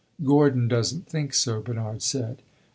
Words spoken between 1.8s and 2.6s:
said.